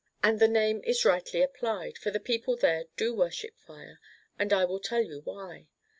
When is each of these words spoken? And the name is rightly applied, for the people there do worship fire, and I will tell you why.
And 0.23 0.39
the 0.39 0.47
name 0.47 0.81
is 0.83 1.05
rightly 1.05 1.43
applied, 1.43 1.95
for 1.95 2.09
the 2.09 2.19
people 2.19 2.55
there 2.57 2.85
do 2.97 3.13
worship 3.13 3.53
fire, 3.59 3.99
and 4.39 4.51
I 4.51 4.65
will 4.65 4.79
tell 4.79 5.03
you 5.03 5.21
why. 5.23 5.67